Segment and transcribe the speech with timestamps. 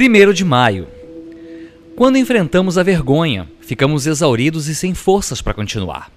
[0.00, 0.86] 1 de maio.
[1.96, 6.08] Quando enfrentamos a vergonha, ficamos exauridos e sem forças para continuar.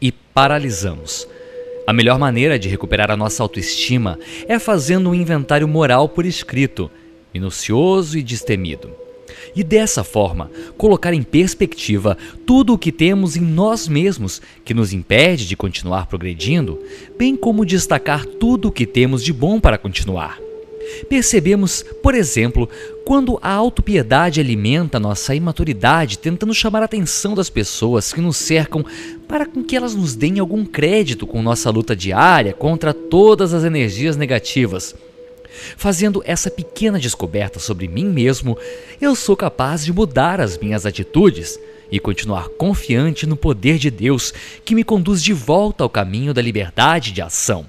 [0.00, 1.28] E paralisamos.
[1.86, 4.18] A melhor maneira de recuperar a nossa autoestima
[4.48, 6.90] é fazendo um inventário moral por escrito,
[7.34, 8.90] minucioso e destemido.
[9.54, 14.94] E dessa forma, colocar em perspectiva tudo o que temos em nós mesmos que nos
[14.94, 16.82] impede de continuar progredindo,
[17.18, 20.45] bem como destacar tudo o que temos de bom para continuar.
[21.08, 22.68] Percebemos, por exemplo,
[23.04, 28.84] quando a autopiedade alimenta nossa imaturidade, tentando chamar a atenção das pessoas que nos cercam
[29.28, 33.64] para com que elas nos deem algum crédito com nossa luta diária contra todas as
[33.64, 34.94] energias negativas.
[35.76, 38.58] Fazendo essa pequena descoberta sobre mim mesmo,
[39.00, 41.58] eu sou capaz de mudar as minhas atitudes
[41.90, 46.42] e continuar confiante no poder de Deus que me conduz de volta ao caminho da
[46.42, 47.66] liberdade de ação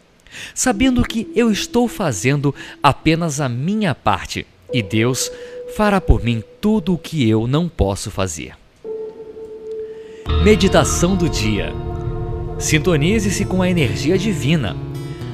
[0.54, 5.31] sabendo que eu estou fazendo apenas a minha parte e Deus
[5.75, 8.53] fará por mim tudo o que eu não posso fazer.
[10.44, 11.73] Meditação do dia.
[12.59, 14.76] Sintonize-se com a energia divina.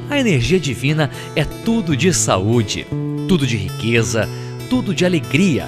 [0.10, 2.86] A energia divina é tudo de saúde,
[3.28, 4.28] tudo de riqueza,
[4.70, 5.68] tudo de alegria,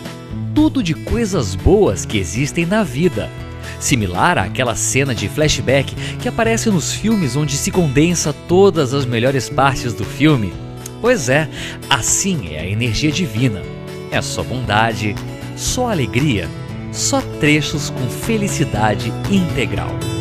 [0.54, 3.30] tudo de coisas boas que existem na vida
[3.80, 9.50] similar àquela cena de flashback que aparece nos filmes onde se condensa todas as melhores
[9.50, 10.54] partes do filme.
[11.02, 11.50] Pois é,
[11.90, 13.62] assim é a energia divina.
[14.12, 15.16] É só bondade,
[15.56, 16.48] só alegria,
[16.92, 20.15] só trechos com felicidade integral.